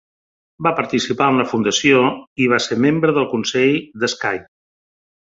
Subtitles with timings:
[0.67, 1.99] Va participar en la fundació
[2.45, 4.43] i va ser membre del consell de Skye.